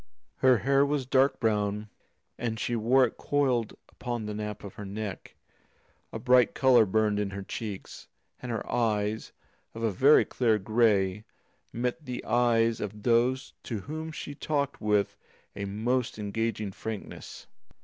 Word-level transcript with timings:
Her 0.37 0.57
hair 0.57 0.83
was 0.83 1.05
dark 1.05 1.39
brown, 1.39 1.87
and 2.35 2.59
she 2.59 2.75
wore 2.75 3.05
it 3.05 3.17
coiled 3.19 3.75
upon 3.87 4.25
the 4.25 4.33
nape 4.33 4.63
of 4.63 4.73
her 4.73 4.83
neck; 4.83 5.35
a 6.11 6.17
bright 6.17 6.55
colour 6.55 6.87
burned 6.87 7.19
in 7.19 7.29
her 7.29 7.43
cheeks, 7.43 8.07
and 8.41 8.51
her 8.51 8.65
eyes, 8.67 9.31
of 9.75 9.83
a 9.83 9.91
very 9.91 10.25
clear 10.25 10.57
grey, 10.57 11.23
met 11.71 12.03
the 12.03 12.25
eyes 12.25 12.79
of 12.81 13.03
those 13.03 13.53
to 13.61 13.81
whom 13.81 14.11
she 14.11 14.33
talked 14.33 14.81
with 14.81 15.15
a 15.55 15.65
most 15.65 16.17
engaging 16.17 16.71
frankness. 16.71 17.45